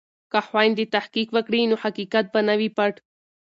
که 0.31 0.39
خویندې 0.47 0.85
تحقیق 0.95 1.29
وکړي 1.33 1.61
نو 1.69 1.75
حقیقت 1.83 2.25
به 2.33 2.41
نه 2.47 2.53
وي 2.59 2.69
پټ. 2.77 2.93